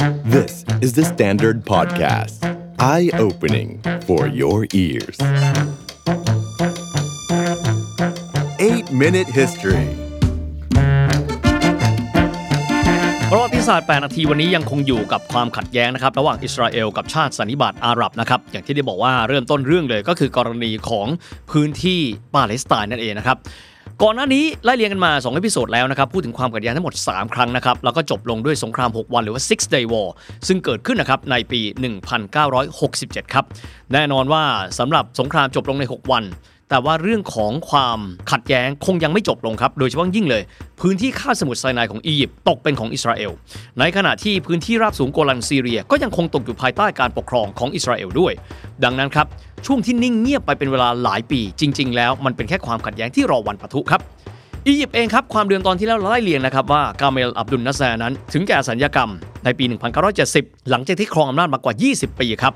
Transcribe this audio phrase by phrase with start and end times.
[0.00, 2.40] This is the Standard Podcast.
[2.78, 5.18] Eye-opening for your ears.
[8.58, 9.86] 8-Minute History
[13.30, 21.06] ประวัติศาสตร์ 8 นาทีวันนี้ยังคงอยู่กับความขัดแย้งนะครับ ระหว่างอิสราเอลกับชาติสันนิบาตอาหรับนะครับ อย่างที่ได้บอกว่าเริ่มต้นเรื่องเลยก็คือกรณีของ
[21.50, 22.00] พื้นที่
[22.34, 23.36] ปาเลสไตน์นั่นเองนะครับ
[24.04, 30.08] ก่อนหน้านี้ไล่เรียงกันมา2 episode แล้วนะครับพูดถึงความขัดแย้งทั้งหมด 3 ครั้งนะครับแล้วก็จบลงด้วยสงคราม 6 วันหรือว่า Six Day War
[30.48, 31.60] ซึ่งเกิดขึ้นนะครับในปี
[32.46, 33.44] 1967 ครับ
[33.92, 34.42] แน่นอนว่า
[34.78, 36.24] สำหรับสงครามจบลงใน 6 วัน
[36.70, 37.98] แต่ว่าเรื่องของความ
[38.30, 40.42] ขัดแย้งคงยังไม่จบลงครับ โดยเฉพาะยิ่งเลย
[40.80, 43.32] พื้นที่คาบสมุทรไซนายของอียิปต์ตกเป็นของอิสราเอล
[43.78, 48.32] ในขณะที่พื้นที่ราบสูงโกลันซีเรีย ก็ยังคงตกอยู่ภายใต้การปกครองของอิสราเอลด้วย
[48.84, 49.26] ดังนั้นครับ
[49.66, 54.00] ช่วงที่นิ่งเงียบไปเป็นเวลาหลายปี จริง ๆ แล้วมันเป็นแค่ความขัดแย้งที่รอวันปะทุครับ
[54.66, 59.10] อียิปต์เองครับความเดือนตอนที่แล้วเราไล่เรียงนะครับว่ากาเมลอับดุลนัสซานั้นถึงแก่สัญญกรรม
[59.44, 59.64] ในปี
[60.16, 62.54] 1970 หลังจากที่ครองอำนาจมากว่า 20 ปีครับ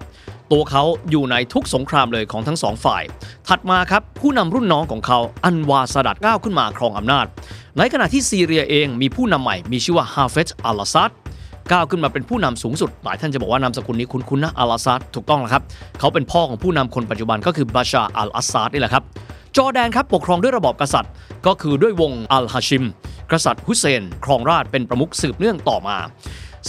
[0.53, 3.03] ตัวเขาอยู่ในทุกสงครามเลยของทั้งสองฝ่าย
[3.49, 7.27] ถัดมาครับ ผู้นำรุ่นน้องของเขาอันวาสดัดก้าวขึ้นมาครองอำนาจ
[7.79, 11.11] ในขณะที่ซีเรียเองมีผู้นำใหม่มีชื่อว่าฮาเฟตอัลลาซัด
[11.73, 15.63] ก้าวขึ้นมาเป็นผู้นำสูงสุด หลายท่านจะบอกว่านามสกุลนี้คุ้นๆนะอัลลาซัดถูกต้องแล้วครับ
[15.99, 19.05] เขาเป็นพ่อของผู้นำคนปัจจุบันก็คือบาชาอัลอัสซัดนี่แหละครับ
[19.57, 21.13] จอแดนครับปกครองด้วยระบอบกษัตริย์
[21.47, 22.85] ก็คือด้วยวงอัลฮาชิม
[23.33, 25.97] กษัตริย์ฮุเซน ครองราชเป็นประมุขสืบเนื่องต่อมา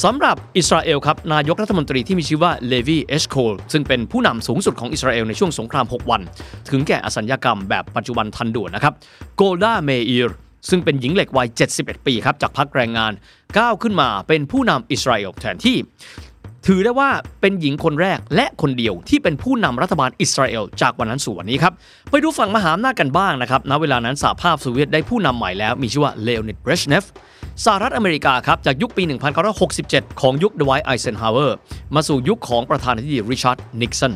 [0.04, 6.22] สำหรับอิสราเอลครับนายกรัฐมนตรีที่มีชื่อว่าเลวีเอชโคลซึ่งเป็นผู้นำสูงสุดของอิสราเอลในช่วงสงคราม 6 วัน
[6.70, 8.94] ถึงแก่อสัญกรรมแบบปัจจุบันทันด่วนนะครับ
[9.36, 10.38] โกลดาเมอีร์
[10.70, 13.12] ซึ่งเป็นหญิงเหล็กวัย 71 ปีครับจากพรรคแรงงาน
[13.58, 15.78] ก้าวขึ้นมาเป็นผู้นำอิสราเอลแทนที่
[16.68, 17.10] ถือได้ว่า
[17.42, 21.74] เป็นหญิงคนแรกและคนเดียวที่เป็นผู้นำรัฐบาลอิสราเอลจากวันนั้นสู่วันนี้ครับ
[22.10, 27.06] ไปดูฝั่งมหาอำนาจกันบ้างนะครับณเวลานั้นสหภาพโซเวียตได้ผู้นำใหม่แล้วมีชื่อว่าเลโอนิดเบรชเนฟ
[27.64, 29.04] สหรัฐอเมริกาครับจากยุคปี
[29.62, 31.58] 1967 ของยุคดไวต์ไอเซนฮาวเวอร์
[31.96, 34.14] มาสู่ยุคของประธานาธิบดีริชาร์ดนิกสัน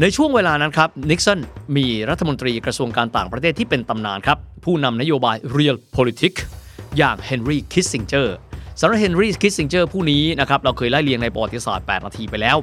[0.00, 1.38] ในช่วงเวลานั้นครับนิกสัน
[1.76, 6.40] มีรัฐมนตรีกระทรวงการต่างประเทศที่เป็นตำนานครับ ผู้นำนโยบาย Realpolitik
[6.96, 8.36] อย่างเฮนรี่คิสซิงเจอร์
[8.80, 12.56] สำหรับเฮนรี่คิสซิงเจอร์ผู้นี้นะครับเราเคยไล่เรียงในประวัติศาสตร์ 8 นาทีไปแล้ว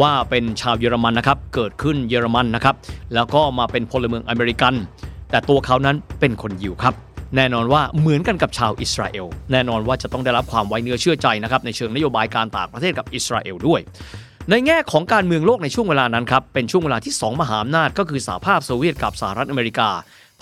[0.00, 2.74] ว่าเป็นชาวเยอรมันนะครับ เกิดที่เยอรมันนะครับ
[3.14, 4.74] แล้วก็มาเป็นพลเมืองอเมริกัน
[5.30, 6.94] แต่ตัวเขานั้นเป็นคนยิวครับ
[7.36, 13.80] แน่นอนว่าเหมือนกันกับชาวอิสราเอลแน่นอนว่าจะต้องได้รับความไว้เนื้อเชื่อใจนะครับในเชิงนโยบายการต่างประเทศกับอิสราเอลด้วย
[14.50, 19.88] ในแง่ของการเมืองโลกในช่วงเวลานั้นครับ เป็นช่วงเวลาที่ 2 มหาอำนาจก็คือสหภาพโซเวียตกับสหรัฐอเมริกา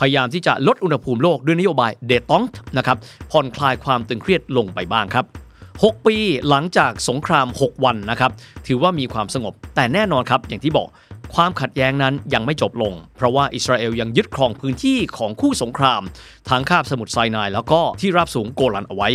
[0.00, 2.44] พยายามที่จะลดอุณหภูมิโลกด้วยนโยบาย détente
[2.78, 2.96] นะครับ
[3.30, 5.24] ผ่อนคลายความตึงเครียดลงไปบ้างครับ
[5.70, 6.16] 6 ปี
[6.48, 8.30] หลังจากสงคราม 6 วันนะครับ
[8.66, 10.88] ถือว่ามีความสงบแต่แน่นอนครับ อย่างที่บอก
[11.34, 16.02] ความขัดแย้งนั้นยังไม่จบลง เพราะว่าอิสราเอลยังยึดครองพื้นที่ของคู่สงคราม
[16.48, 19.08] ทางคาบสมุทรไซนายแล้วก็ที่ราบสูงโกลันเอาไว้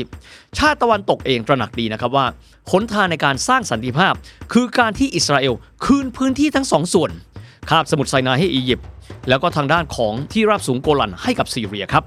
[0.58, 2.26] ชาติตะวันตกเองตระหนักดีนะครับว่า
[2.72, 4.14] หนทางในการสร้างสันติภาพ
[4.54, 5.54] คือการที่อิสราเอล
[5.86, 7.12] คืนพื้นที่ทั้งสองส่วน
[7.70, 8.88] คาบสมุทรไซนายให้อียิปต์
[9.30, 12.04] แล้วก็ทางด้านของที่ราบสูงโกลันให้กับซีเรียครับ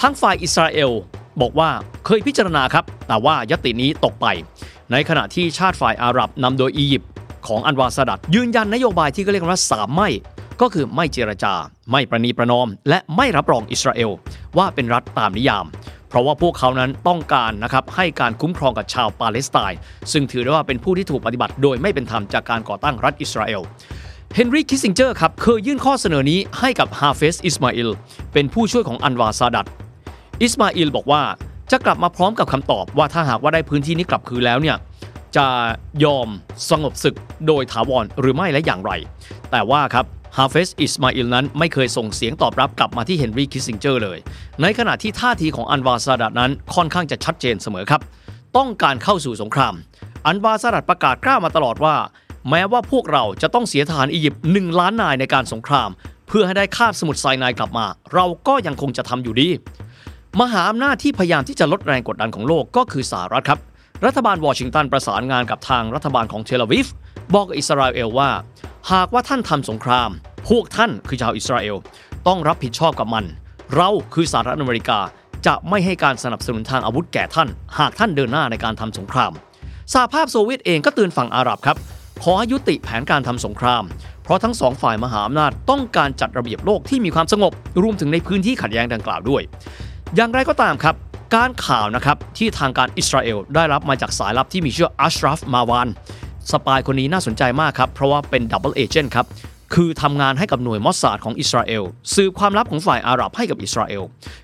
[0.00, 0.90] ทั้งฝ่ายอิสราเอล
[1.40, 1.70] บอกว่า
[2.06, 4.26] เคยพิจารณาครับ แต่ว่ามตินี้ตกไป
[4.92, 7.10] ในขณะที่ชาติฝ่ายอาหรับนำโดยอียิปต์
[7.48, 10.08] ของอันวาซาดัดยืนยันนโยบายที่ก็เรียกว่าสามไม่
[10.60, 11.54] ก็คือไม่เจรจา
[11.90, 14.10] ไม่ประนีประนอม และไม่รับรองอิสราเอล
[14.58, 15.66] ว่าเป็นรัฐตามนิยาม
[16.08, 19.78] เพราะว่าพวกเขานั้นต้องการนะครับให้การคุ้มครองกับชาวปาเลสไตน์
[20.12, 23.60] ซึ่งถือได้ว่าเป็นผู้ที่ถูกปฏิบัติ โดยไม่เป็นธรรมจากการก่อตั้งรัฐอิสราเอล
[24.34, 27.90] เฮนรี่คิสซิงเจอร์ครับเคยยื่นข้อเสนอนี้ให้กับฮาเฟสอิสมาอิล
[28.32, 29.68] เป็นผู้ช่วยของอันวาซาดัด
[30.42, 31.22] อิสมาอิลบอกว่า
[31.70, 34.76] จะกลับมาพร้อมกับคำตอบว่าถ้าหากว่าได้พื้นที่นี้กลับคืนแล้วเนี่ย
[35.36, 35.48] จะ
[36.04, 36.28] ยอม
[36.70, 37.16] สงบศึก
[37.46, 38.92] โดยถาวรหรือไม่และอย่างไร
[39.50, 40.06] แต่ว่าครับ
[40.38, 44.18] ฮาเฟสอิสมาอิลนั้นไม่เคยส่งเสียงตอบรับกลับมาที่เฮนรี่คิสซิงเจอร์เลย
[44.62, 48.02] ในขณะที่ท่าทีของอันวาซาดัดนั้นค่อนข้างจะชัดเจนเสมอครับ
[48.56, 49.74] ต้องการเข้าสู่สงคราม
[50.26, 51.96] อันวาซาดัดประกาศกล้ามาตลอดว่า
[52.50, 55.90] แม้ว่าพวกเราจะต้องเสียทหารอียิปต์หนึ่งล้านนายในการสงคราม
[56.28, 59.48] เพื่อให้ได้คาบสมุทรไซนายกลับมา เราก็ยังคงจะทำอยู่ดี
[60.40, 63.60] มหาอำนาจที่พยายามที่จะลดแรงกดดันของโลกก็คือสหรัฐครับ
[64.06, 66.86] รัฐบาลวอชิงตันประสานงานกับทางรัฐบาลของเทลอาวิฟ
[67.34, 68.30] บอกกับอิสราเอลว่า
[68.92, 70.10] หากว่าท่านทำสงคราม
[70.48, 71.76] พวกท่านคือชาวอิสราเอล
[72.26, 73.24] ต้องรับผิดชอบกับมัน
[73.74, 74.98] เราคือสหรัฐอเมริกา
[75.46, 79.32] จะไม่ให้การสนับสนุนทางอาวุธแก่ท่าน หากท่านเดินหน้าในการทำสงคราม
[79.92, 81.76] สหภาพโซเวียตเองก็เตือนฝั่งอาหรับครับ
[82.22, 83.84] ขอให้ยุติแผนการทำสงคราม
[84.22, 87.52] เพราะทั้งสองฝ่ายมหาอำนาจต้องการจัดระเบียบโลกที่มีความสงบ
[87.82, 89.42] รวมถึงในพื้นที่ขัดแย้งดังกล่าวด้วย
[90.16, 90.94] อย่างไรก็ตามครับ
[91.34, 95.88] การข่าวนะครับที่ทางการอิสราเอลได้รับมาจากสายลับที่มีชื่ออัชราฟมาวาน
[96.50, 99.26] spy คนนี้น่าสนใจมากครับ เพราะว่าเป็น double agent ครับ
[99.74, 101.82] คือทำงานให้กับหน่วยมอสซาดของอิสราเอล
[102.14, 104.02] สืบความลับของฝ่ายอาหรับให้กับอิสราเอล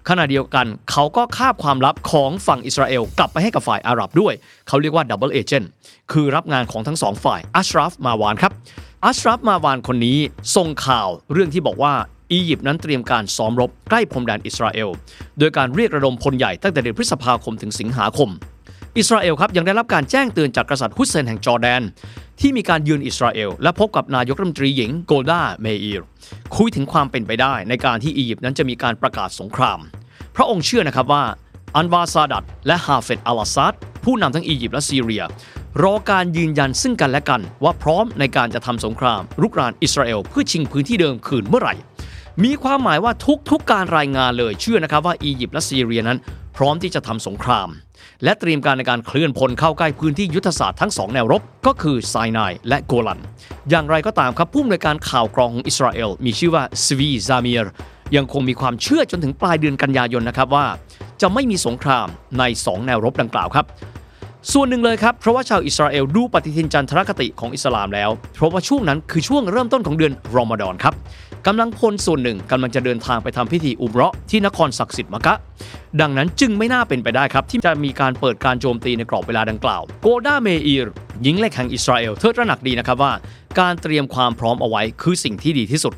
[0.09, 4.35] ขณะเดียวกันเขาก็คาบความลับของฝั่งอิสราเอลกลับไปให้กับฝ่ายอาหรับด้วย
[4.69, 5.69] เขาเรียกว่า double agent
[6.13, 8.53] คือรับงานของทั้งสองฝ่ายอัชราฟมาวานครับ
[9.05, 10.19] อัชราฟมาวานคนนี้
[10.57, 11.95] ส่งข่าวเรื่องที่บอกว่า
[12.33, 14.89] อียิปต์นั้นเตรียมการซ้อมรบใกล้พรมแดนอิสราเอล
[15.39, 18.31] โดยการเรียกระดมพลใหญ่ตั้งแต่เดือนพฤษภาคมถึงสิงหาคม
[18.99, 21.83] อิสราเอลครับยังได้รับการแจ้งเตือนจากกษัตริย์ฮุสเซนแห่งจอร์แดน
[22.41, 26.03] ที่มีการเยือนอิสราเอล และพบกับนายกรัฐมนตรีหญิงโกลดาเมอีร์
[26.57, 29.79] คุยถึงความเป็นไปได้ในการที่อียิปต์นั้นจะมีการประกาศสงคราม
[30.37, 31.25] พระองค์เชื่อนะครับว่า
[31.77, 35.23] อันวาซาดัดและฮาเฟซอัลอัสซาดผู้นำทั้งอียิปต์และซีเรีย
[35.83, 41.75] รอการยืนยันซึ่งกันและกันว่าพร้อมในการจะทำสงครามรุกรานอิสราเอลเพื่อชิงพื้นที่เดิมคืนเมื่อไหร่
[42.45, 43.13] มีความหมายว่า
[43.51, 46.19] ทุกๆการรายงานเลยเชื่อนะครับว่าอียิปต์และซีเรียนั้น
[46.57, 47.69] พร้อมที่จะทำสงคราม
[48.25, 53.21] และเตรียมการในการเคลื่อนพลเข้าใกล้พื้นที่ยุทธศาสตร์ทั้งสองแนวรบ ก็คือไซนายและโกลัน
[53.71, 57.73] อย่างไรก็ตามครับผู้อำนวยการข่าวกรองของอิสราเอลมีชื่อว่าสวีซาเมียร์
[58.17, 60.67] ยังคงมีความเชื่อจนถึงปลายเดือนกันยายนนะครับว่า
[61.21, 62.07] จะไม่มีสงคราม
[62.39, 63.67] ใน 2 แนวรบดังกล่าวครับ
[64.53, 70.95] ส่วนหนึ่งเลยครับ เพราะว่าชาวอิสราเอลดูปฏิทินจันทรคติของอิสลามแล้ว เพราะว่าช่วงนั้นคือช่วงเริ่มต้นของเดือนรอมฎอนครับ
[71.47, 75.37] กำลังพลส่วนหนึ่งกำลังจะเดินทางไปทำพิธีอุมเราะห์ที่นครศักดิ์สิทธิ์มักกะห์
[76.01, 80.93] ดังนั้นจึงไม่น่าเป็นไปได้ครับ ที่จะมีการเปิดการโจมตีในกรอบเวลาดังกล่าว โกลดาเมอีร์
[81.23, 83.13] หญิงเหล็กแห่งอิสราเอลเธอตระหนักดีนะครับว่า
[83.61, 85.95] การเตรียมความพร้อมเอาไว้คือสิ่งที่ดีที่สุด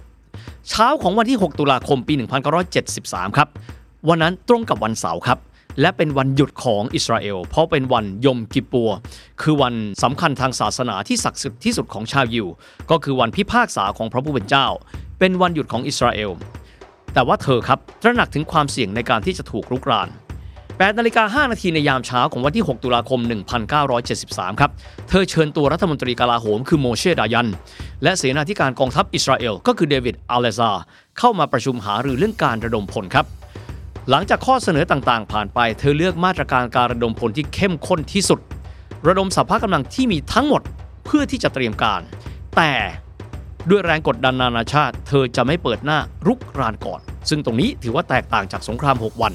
[0.69, 2.15] เช้าของวันที่ 6 ตุลาคมปี
[2.77, 3.49] 1973 ครับ
[4.09, 5.39] วันนั้นตรงกับวันเสาร์ครับ
[5.81, 8.91] และเป็นวันหยุดของอิสราเอล เพราะเป็นวันยมกิปัว
[9.43, 12.47] คือวันสำคัญทางศาสนาที่ศักดิ์สิทธิ์ที่สุดของชาวยิว
[12.91, 14.67] ก็คือวันพิพากษาของพระผู้เป็นเจ้า
[15.19, 16.31] เป็นวันหยุดของอิสราเอล
[17.15, 20.09] แต่ว่าเธอครับตระหนักถึงความเสี่ยงในการที่จะถูกรุกราน
[20.55, 23.21] 8นาฬิกา5นาทีในยามเช้าของวันที่ 6 ตุลาคม
[23.91, 24.71] 1973 ครับ
[25.09, 27.49] เธอเชิญตัวรัฐมนตรีกลาโหมคือโมเชดายัน
[28.03, 30.71] และเสนาธิการกองทัพอิสราเอล ก็คือเดวิดอาเลซา
[31.19, 33.27] เข้ามาประชุมหารือเรื่องการระดมพลครับ
[34.09, 38.41] หลังจากข้อเสนอต่างๆ ผ่านไป เธอเลือกมาตรการการระดมพลที่เข้มข้นที่สุด
[39.09, 40.63] ระดมสัพพะกำลังที่มีทั้งหมด
[41.05, 42.01] เพื่อที่จะเตรียมการ
[42.57, 42.73] แต่
[43.71, 49.33] ด้วยแรงกดดันนานาชาติ เธอจะไม่เปิดหน้ารุกรานก่อน ซึ่งตรงนี้ถือว่าแตกต่างจากสงคราม 6 วัน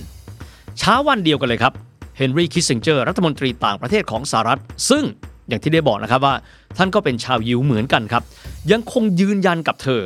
[0.79, 1.73] เช้าวันเดียวกันเลยครับ
[2.17, 4.59] เฮนรี่คิสซิงเจอร์รัฐมนตรีต่างประเทศของสหรัฐ
[4.89, 5.03] ซึ่ง
[5.47, 6.35] อย่างที่ได้บอกนะครับว่า
[6.77, 8.23] ท่านก็เป็นชาวยิวเหมือนกันครับ
[8.71, 10.01] ยังคงยืนยันกับเธอ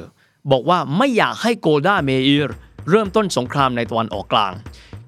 [0.51, 2.57] บอกว่าไม่อยากให้โกลดาเมอีร์
[2.89, 4.53] เริ่มต้นสงครามในตะวันออกกลาง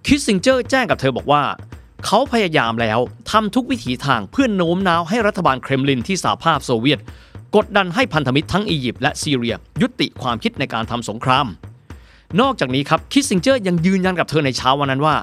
[0.06, 1.44] คิสซิงเจอร์แจ้งกับเธอบอกว่า
[2.06, 3.00] เขาพยายามแล้ว
[3.32, 7.00] ทำทุกวิถีทางเพื่อโน้มน้าวให้รัฐบาลเครมลินที่สหภาพโซเวียต
[7.56, 11.48] กดดันให้พันธมิตรทั้งอียิปต์และซีเรีย ยุติความคิดในการทำสงคราม
[12.42, 15.16] นอกจากนี้ครับคิสซิงเจอร์ยังยืนยันกับเธอในเช้าวันนั้นว่า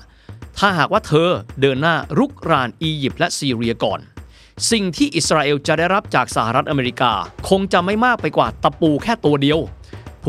[0.59, 1.29] ถ้าหากว่าเธอ
[1.61, 4.01] เดินหน้ารุกรานอียิปต์และซีเรียก่อน
[4.71, 7.12] สิ่งที่อิสราเอลจะได้รับจากสหรัฐอเมริกา
[7.49, 9.59] คงจะไม่มากไปกว่าตะปูแค่ตัวเดียว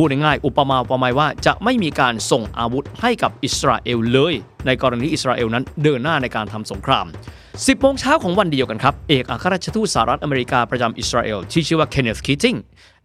[0.01, 4.33] พูดง่ายๆอุปมาอุปไมยว่าจะไม่มีการส่งอาวุธให้กับอิสราเอลเลย
[4.65, 7.05] ในกรณีอิสราเอลนั้นเดินหน้าในการทำสงคราม
[7.45, 12.55] 10โมงเช้าของวันเดียวกันครับ เอกอัครราชทูตสหรัฐอเมริกาประจำอิสราเอลที่ชื่อว่าเคนเนธคีติง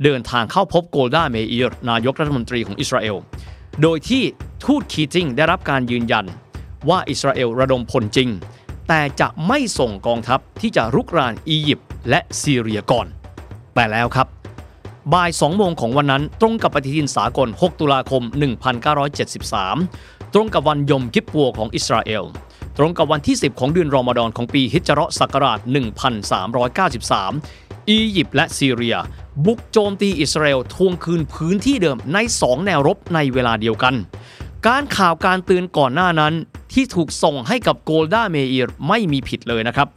[0.04, 3.16] เดินทางเข้าพบโกลดาเมอีร์นายกรัฐมนตรีของอิสราเอล
[3.82, 4.22] โดยที่
[4.64, 6.24] ทูตคีติงได้รับการยืนยัน
[6.88, 8.28] ว่าอิสราเอลระดมพลจริง
[8.88, 13.06] แต่จะไม่ส่งกองทัพที่จะรุกรานอียิปต์และซีเรียก่อน
[13.74, 14.28] แต่แล้วครับ
[15.12, 18.22] บ่าย 2 โมงของวันนั้นตรงกับปฏิทินสากล 6 ตุลาคม
[19.48, 22.24] 1973 ตรงกับวันยมคิปปูร์ของอิสราเอล
[22.78, 25.58] ตรงกับวันที่ 10 ของเดือนรอมฎอนของปีฮิจเราะศักราช
[26.94, 28.96] 1393 อียิปต์และซีเรีย
[29.44, 33.94] บุกโจมตีอิสราเอลทวงคืนพื้นที่เดิมใน 2 แนวรบในเวลาเดียวกัน
[34.66, 36.34] การข่าวการเตือนก่อนหน้านั้น
[36.72, 39.88] ที่ถูกส่งให้กับโกลดาเมอีร์ไม่มีผิดเลยนะครับ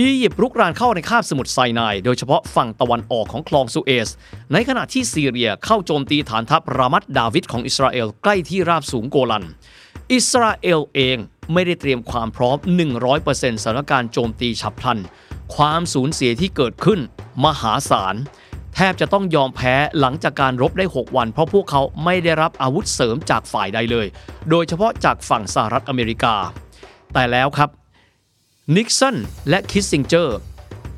[0.00, 4.08] อียิปต์รุกรานเข้าในคาบสมุทรไซนาย โดยเฉพาะฝั่งตะวันออกของคลองสุเอซ
[4.52, 9.44] ในขณะที่ซีเรียเข้าโจมตีฐานทัพรามัดดาวิดของอิสราเอลใกล้ที่ราบสูงโกลัน
[10.12, 11.16] อิสราเอลเอง
[11.52, 12.56] ไม่ได้เตรียมความพร้อม
[13.08, 14.98] 100%สถานการณ์โจมตีฉับพลัน
[15.56, 17.00] ความสูญเสียที่เกิดขึ้น
[17.44, 18.14] มหาศาล
[18.74, 24.06] แทบจะต้องยอมแพ้หลังจากการรบได้ 6 วัน เพราะพวกเขาไม่ได้รับอาวุธเสริมจากฝ่ายใดเลย
[24.50, 26.34] โดยเฉพาะจากฝั่งสหรัฐอเมริกา
[27.14, 27.70] แต่แล้วครับ
[28.76, 29.16] นิกสัน
[29.48, 30.38] และคิสซิงเจอร์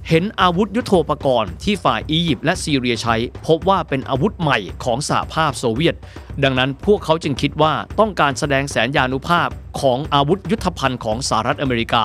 [0.09, 3.17] เห็นอาวุธยุทโธปกรณ์ที่ฝ่ายอียิปต์และซีเรียใช้
[3.47, 5.97] พบว่าเป็นอาวุธใหม่ของสหภาพโซเวียต
[6.45, 9.49] ดังนั้นพวกเขาจึงคิดว่าต้องการแสดงแสนยานุภาพ
[9.81, 12.05] ของอาวุธยุทธภัณฑ์ของสหรัฐอเมริกา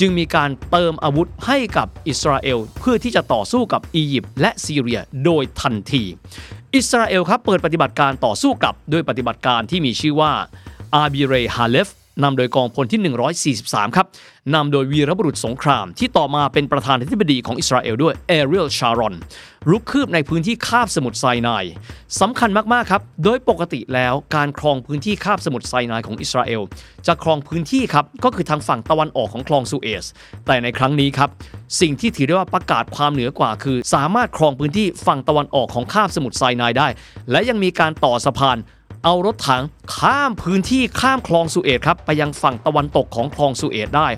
[0.00, 6.04] จึงมีการเติมอาวุธให้กับอิสราเอล เพื่อที่จะต่อสู้กับอียิปต์และซีเรียโดยทันที
[6.74, 10.32] อิสราเอลครับเปิดปฏิบัติการต่อสู้กลับด้วยปฏิบัติการที่มีชื่อว่า
[10.94, 11.88] อาบิเรฮาเลฟ
[12.22, 13.00] นำโดยกองพลที่
[13.54, 14.06] 143 ครับ
[14.54, 19.14] นำโดยวีรบุรุษสงคราม ที่ต่อมาเป็นประธานาธิบดีของอิสราเอลด้วยเอเรียลชารอน
[19.70, 21.64] รุกคืบในพื้นที่คาบสมุทรไซนาย
[22.20, 26.62] สำคัญมากๆครับ โดยปกติแล้วการครองพื้นที่คาบสมุทรไซนายของอิสราเอล
[27.06, 30.04] จะครองพื้นที่ครับก็คือทางฝั่งตะวันออกของคลองสุเอซ
[30.46, 31.30] แต่ในครั้งนี้ครับ
[31.80, 36.88] สิ่งที่ถือได้ว่าประกาศความเหนือกว่า คือ สามารถครองพื้นที่ฝั่งตะวันออกของคาบสมุทรไซนายได้
[37.30, 38.58] และยังมีการต่อสะพาน
[39.04, 39.64] เอารถถัง
[39.96, 44.08] ข้ามพื้นที่ข้ามคลองสุเอตครับไปยังฝั่งตะวันตกของคลองสุเอตได้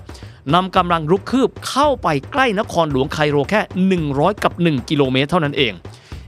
[0.53, 3.61] นำกำลังรุกคืบเข้าไปใกล้นครหลวงไคโรแค่
[4.07, 5.73] 100 กับ 1 กิโลเมตรเท่านั้นเอง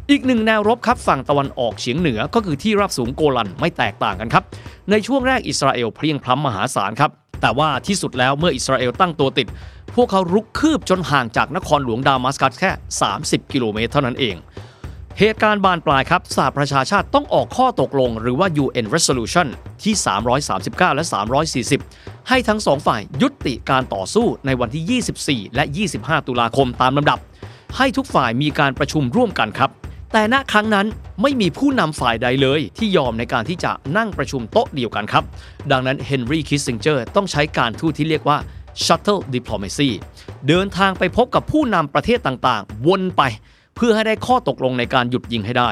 [0.10, 4.44] อีกหนึ่งแนวรบครับฝั่งตะวันออกเฉียงเหนือก็คือที่ราบสูงโกลันไม่แตกต่างกันครับ
[4.90, 9.48] ในช่วงแรกอิสราเอลเพลี่ยงพล้ำมหาศาลครับ แต่ว่าที่สุดแล้วเมื่ออิสราเอลตั้งตัวติด
[9.96, 12.72] พวกเขารุกคืบจนห่างจากนครหลวงดามัสกัสแค่
[13.12, 14.36] 30 กิโลเมตรเท่านั้นเอง
[15.20, 19.48] เหตุการณ์บานปลายครับสหประชาชาติต้องออกข้อตกลง หรือว่า UN Resolution
[19.84, 19.96] ที่
[20.46, 21.04] 339 และ
[21.66, 25.64] 340 ให้ทั้งสองฝ่ายยุติการต่อสู้ในวันที่ 24 และ
[25.96, 27.20] 25 ตุลาคมตามลำดับ
[27.78, 29.70] ให้ทุกฝ่ายมีการประชุมร่วมกันครับ
[30.12, 30.88] แต่ณครั้งนั้น
[31.22, 35.24] ไม่มีผู้นำฝ่ายใดเลย ที่ยอมในการที่จะนั่งประชุมโต๊ะเดียวกันครับ
[35.72, 38.38] ดังนั้นเฮนรี่คิสซิงเจอร์ต้องใช้การทูตที่เรียกว่า
[38.86, 39.90] Shuttle Diplomacy
[40.48, 43.24] เดินทางไปพบกับผู้นำประเทศต่างๆ วนไป
[43.76, 45.72] เพื่อให้ได้ข้อตกลงในการหยุดยิงให้ได้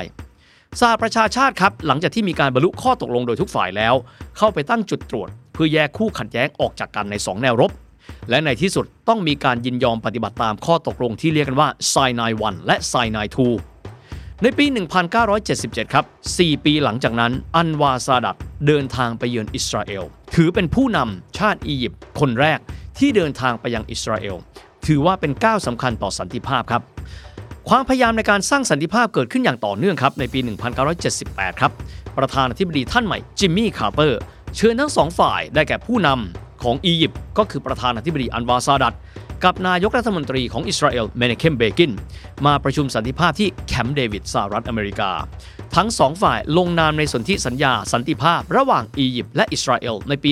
[0.80, 3.94] สหประชาชาติครับหลังจากที่มีการบรรลุข้อตกลงโดยทุกฝ่ายแล้ว
[4.38, 7.72] เข้าไปตั้งจุดตรวจ เพื่อแยกคู่ขัดแย้งออกจากกันใน 2 แนวรบ
[8.30, 13.28] และในที่สุดต้องมีการยินยอมปฏิบัติตามข้อตกลงที่เรียกกันว่าไซนาย1และไซนาย
[13.86, 14.66] 2ในปี
[15.30, 16.06] 1977 ครับ
[16.38, 20.04] 4 ปีหลังจากนั้น อันวาซาดัตเดินทางไปเยือนอิสราเอล
[20.36, 22.60] ถือเป็นผู้นำชาติอียิปต์คนแรก
[22.98, 24.36] ที่เดินทางไปยังอิสราเอล
[24.86, 26.84] ถือว่าเป็นก้าวสำคัญต่อสันติภาพครับ
[27.70, 30.40] ความพยายามในการสร้างสันติภาพเกิดขึ้นอย่างต่อเนื่องครับในปี
[31.00, 31.72] 1978 ครับ
[32.18, 34.20] ประธานาธิบดีท่านใหม่จิมมี่คาร์เตอร์
[34.56, 38.94] เชิญทั้งสองฝ่ายได้แก่ผู้นำของอียิปต์ก็คือประธานาธิบดีอันวาซาดัต
[39.44, 41.92] กับนายกรัฐมนตรีของอิสราเอลเมเนเคมเบกิน
[42.46, 45.12] มาประชุมสันติภาพที่แคมป์เดวิดสหรัฐอเมริกา
[45.76, 50.32] ทั้งสองฝ่ายลงนามในสนธิสัญญาสันติภาพระหว่างอียิปต์และอิสราเอลในปี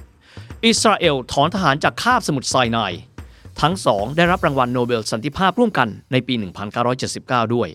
[0.00, 2.92] 1979 อิสราเอลถอนทหารจากคาบสมุทรไซนาย
[3.62, 6.34] ทั้งสองได้รับรางวัลโนเบลสันติภาพร่วมกันในปี
[6.94, 7.68] 1979 ด้วย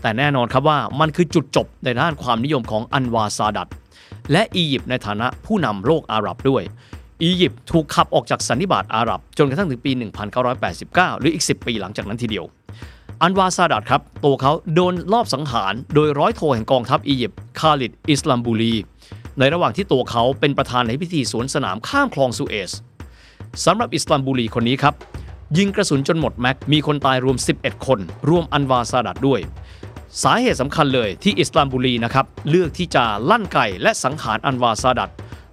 [0.00, 3.68] แต่แน่นอนครับว่ามันคือจุดจบในด้านความนิยมของอันวาซาดัต
[4.32, 6.62] และอียิปต์ในฐานะผู้นำโลกอาหรับด้วย
[7.22, 9.92] อียิปต์ถูกขับออกจากสันนิบาตอาหรับ จนกระทั่งถึงปี
[10.56, 12.44] 1989 หรืออีก 10 ปีหลังจากนั้นทีเดียว
[13.22, 18.74] อันวาซาดัตครับตัวเขาโดนลอบสังหารโดยร้อยโทแห่งกองทัพอียิปต์คาลิดอิสลามบูลี
[19.38, 22.72] ในระหว่างที่ตัวเขาเป็นประธานในพิธีสวนสนามข้ามคลองสุเอซ
[23.64, 24.94] สำหรับอิสลามบูลีคนนี้ครับ
[25.58, 27.98] ยิงกระสุนจนหมดแม็ก มีคนตายรวม 11 คน
[28.28, 29.40] รวมอันวาซาดัตด้วย
[30.22, 35.10] สาเหตุสำคัญเลยที่อิสลามบุรีนะครับ เลือกที่จะลั่นไก่และสังหารอันวาซาดัต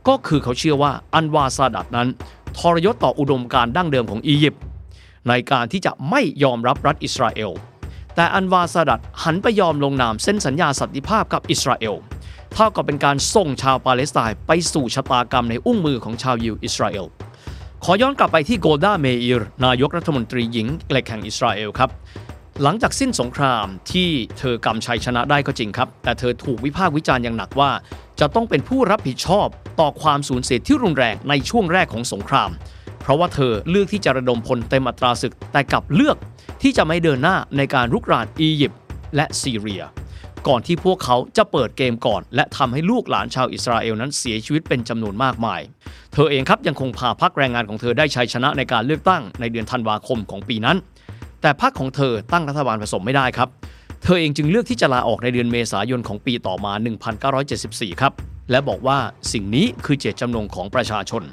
[0.07, 2.07] ก็คือเขาเชื่อว่าอันวาซาดัตนั้น
[2.57, 4.61] ทรยศต่ออุดมการณ์ดั้งเดิมของอียิปต์
[5.29, 7.51] ในการที่จะไม่ยอมรับรัฐอิสราเอล
[8.15, 11.95] แต่อันวาซาดัตหันไปยอมลงนามเส้นสัญญาสันติภาพกับอิสราเอล
[12.53, 17.07] เท่ากับเป็นการส่งชาวปาเลสไตน์ไปสู่ชะตากรรมในอุ้งมือของชาวยิวอิสราเอล
[17.87, 21.89] ขอย้อนกลับไปที่โกลดาเมอีร์นายกรัฐมนตรีหญิงเหล็กแห่งอิสราเอลครับ
[22.63, 27.71] หลังจากสิ้นสงครามที่เธอกำชัยชนะได้ก็จริงครับ แต่เธอถูกวิพากษ์วิจารณ์อย่างหนักว่า
[28.19, 29.47] จะต้องเป็นผู้รับผิดชอบ
[29.79, 32.49] ต่อความสูญเสียที่รุนแรงในช่วงแรกของสงคราม
[33.01, 36.17] เพราะว่าเธอเลือกที่จะระดมพลเต็มอัตราศึกแต่กลับเลือก
[36.61, 38.79] ที่จะไม่เดินหน้าในการรุกรานอียิปต์
[39.15, 39.83] และซีเรีย
[40.47, 45.61] ก่อนที่พวกเขาจะเปิดเกมก่อน และทำให้ลูกหลานชาวอิสราเอลนั้นเสียชีวิตเป็นจำนวนมากมาย
[46.13, 50.77] เธอเองครับยังคงพาพรรคแรงงานของเธอได้ชัยชนะในการเลือกตั้งในเดือนธันวาคมของปีนั้น
[51.41, 53.49] แต่พรรคของเธอตั้งรัฐบาลผสมไม่ได้ครับ
[54.03, 56.73] เธอเองจึงเลือกที่จะลาออกในเดือนเมษายนของปีต่อมา
[57.37, 58.13] 1974 ครับ
[58.51, 58.97] และบอกว่า
[59.33, 61.23] สิ่งนี้คือเจตจำนงของประชาชน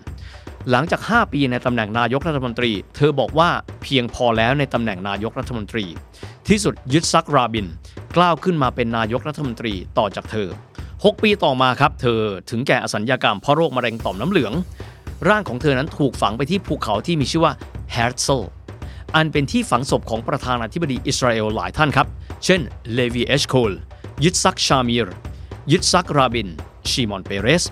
[0.70, 3.50] หลังจาก 5 ปีในตำแหน่งนายกรัฐมนตรี เธอบอกว่า
[3.82, 5.84] เพียงพอแล้วในตำแหน่งนายกรัฐมนตรี
[6.48, 7.66] ที่สุดยึดซักราบิน
[8.16, 10.48] กล้าวขึ้นมาเป็นนายกรัฐมนตรีต่อจากเธอ
[10.84, 14.52] 6 ปีต่อมาครับเธอถึงแก่อสัญญากรรมเพราะโรคมะเร็งต่อมน้ำเหลือง
[15.28, 17.52] ร่างของเธอนั้นถูกฝังไปที่ภูเขาที่มีชื่อว่า
[17.92, 18.42] แฮร์เซล
[19.14, 22.06] อันเป็นที่ฝังศพของประธานาธิบดีอิสราเอลหลายท่านครับ
[22.44, 22.60] เช่น
[22.94, 23.72] เลวีเอชโคล
[24.24, 25.08] ยิตซักชามีร์
[25.70, 26.48] ยิตซักราบิน
[26.90, 27.64] ชิมอนเปเรส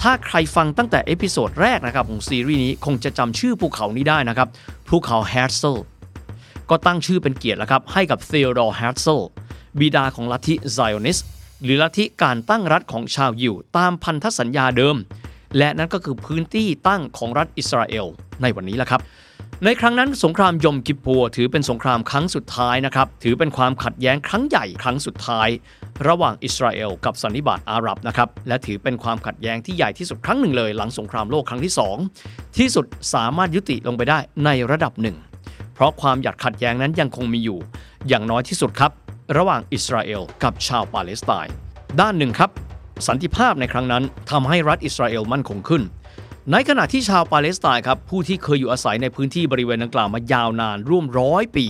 [0.00, 4.48] ถ้าใครฟังตั้งแต่ episode แรกนะครับของซีรีส์นี้คงจะจำชื่อภูเขานี้ได้นะครับ
[4.88, 5.78] ภูเขาแฮร์เซล
[6.70, 9.20] ก็ตั้งชื่อเป็นเกียรติแล้วครับ ให้กับเทโอดอร์แฮร์เซล
[9.78, 11.18] บิดาของลัทธิไซออนิส
[11.62, 14.96] หรือลัทธิการตั้งรัฐของชาวยิวตามพันธสัญญาเดิม
[15.58, 18.06] และนั่นก็คือพื้นที่ตั้งของรัฐอิสราเอล
[18.42, 19.00] ในวันนี้แหละครับ
[19.64, 25.48] ในครั้งนั้นสงครามยมกิปปัวถือเป็นสงครามครั้งสุดท้ายนะครับ ถือเป็นความขัดแย้งครั้งใหญ่ครั้งสุดท้าย
[26.08, 31.72] ระหว่างอิสราเอลกับสันนิบาตอาหรับนะครับ และถือเป็นความขัดแย้งที่ใหญ่ที่สุดครั้งหนึ่งเลย หลังสงครามโลกครั้งที่
[32.14, 35.16] 2 ที่สุดสามารถยุติลงไปได้ในระดับหนึ่ง
[35.80, 37.58] ราะความหยัดขัดแย้งนั้นยังคงมีอยู่
[38.08, 38.92] อย่างน้อยที่สุดครับ
[39.36, 41.54] ระหว่างอิสราเอลกับชาวปาเลสไตน์
[42.00, 42.50] ด้านหนึ่งครับ
[43.06, 45.82] สันติภาพในครั้งนั้นทำให้รัฐอิสราเอลมั่นคงขึ้น
[46.52, 51.66] ในขณะที่ชาวปาเลสไตน์ครับผู้ที่เคยอยู่อาศัยในพื้นที่บริเวณดังกล่าวมายาวนานร่วมร้อยปี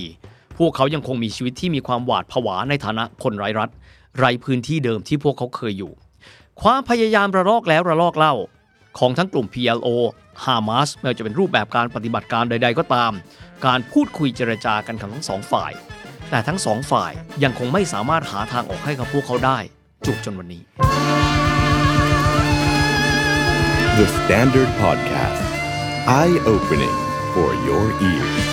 [0.58, 3.70] พวกเขายังคงมีชีวิตที่มีความหวาดผวาในฐานะคนไร้รัฐ
[4.18, 5.92] ไร้พื้นที่เดิมที่พวกเขาเคยอยู่
[6.62, 8.34] ความพยายามระลอกแล้วระลอกเล่า
[8.99, 9.88] ของทั้งกลุ่ม PLO
[10.44, 13.12] ฮามาสไม่ว่าจะเป็นรูปแบบการปฏิบัติการใด ๆ ก็ตาม
[13.66, 15.73] การพูดคุยเจรจากันของทั้งสองฝ่าย
[16.30, 19.59] แต่ทั้งสองฝ่ายยังคงไม่สามารถหาทางออกให้กับพวกเขาได้
[20.06, 20.62] จุกจนวันนี้
[23.99, 25.44] The Standard Podcast.
[26.06, 26.97] Eye opening
[27.35, 28.50] for your ears.